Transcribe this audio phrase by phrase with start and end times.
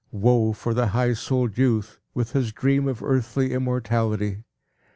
[0.11, 4.41] Woe, for the high souled youth, with his dream of earthly immortality!